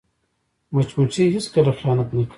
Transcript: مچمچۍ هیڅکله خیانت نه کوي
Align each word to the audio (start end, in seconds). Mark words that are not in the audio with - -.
مچمچۍ 0.73 1.23
هیڅکله 1.35 1.71
خیانت 1.79 2.09
نه 2.17 2.23
کوي 2.25 2.25